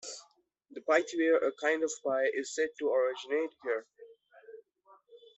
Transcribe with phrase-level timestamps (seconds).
[0.71, 3.85] The pithivier, a kind of pie, is said to originate here.